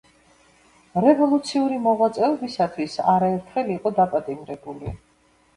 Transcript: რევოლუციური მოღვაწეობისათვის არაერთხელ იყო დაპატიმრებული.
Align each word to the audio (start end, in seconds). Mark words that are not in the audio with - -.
რევოლუციური 1.05 1.77
მოღვაწეობისათვის 1.83 2.97
არაერთხელ 3.17 3.73
იყო 3.77 3.93
დაპატიმრებული. 4.01 4.99